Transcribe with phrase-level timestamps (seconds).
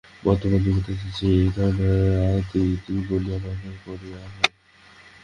[0.23, 1.89] বর্তমান যুগে দেখিতেছি, এই ধারণাকে
[2.37, 4.51] অতি হীন বলিয়া মনে করা হয়।